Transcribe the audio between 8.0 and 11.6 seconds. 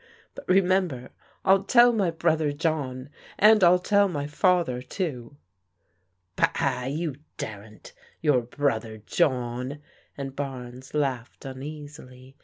Your brother John!" and Barnes laughed